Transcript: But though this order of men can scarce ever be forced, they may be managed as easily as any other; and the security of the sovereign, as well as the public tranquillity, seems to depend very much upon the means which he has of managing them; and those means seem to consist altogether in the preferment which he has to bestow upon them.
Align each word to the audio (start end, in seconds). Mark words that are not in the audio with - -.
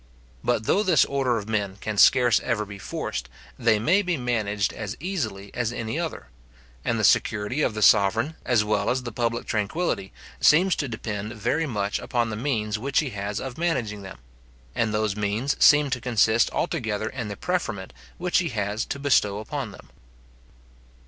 But 0.43 0.63
though 0.63 0.81
this 0.81 1.05
order 1.05 1.37
of 1.37 1.47
men 1.47 1.75
can 1.79 1.95
scarce 1.95 2.39
ever 2.39 2.65
be 2.65 2.79
forced, 2.79 3.29
they 3.59 3.77
may 3.77 4.01
be 4.01 4.17
managed 4.17 4.73
as 4.73 4.97
easily 4.99 5.53
as 5.53 5.71
any 5.71 5.99
other; 5.99 6.29
and 6.83 6.97
the 6.99 7.03
security 7.03 7.61
of 7.61 7.75
the 7.75 7.83
sovereign, 7.83 8.35
as 8.43 8.63
well 8.63 8.89
as 8.89 9.03
the 9.03 9.11
public 9.11 9.45
tranquillity, 9.45 10.11
seems 10.39 10.75
to 10.77 10.87
depend 10.87 11.33
very 11.33 11.67
much 11.67 11.99
upon 11.99 12.31
the 12.31 12.35
means 12.35 12.79
which 12.79 12.99
he 12.99 13.11
has 13.11 13.39
of 13.39 13.59
managing 13.59 14.01
them; 14.01 14.17
and 14.73 14.91
those 14.91 15.15
means 15.15 15.55
seem 15.63 15.91
to 15.91 16.01
consist 16.01 16.49
altogether 16.49 17.07
in 17.07 17.27
the 17.27 17.37
preferment 17.37 17.93
which 18.17 18.39
he 18.39 18.49
has 18.49 18.85
to 18.85 18.97
bestow 18.97 19.37
upon 19.37 19.69
them. 19.71 19.91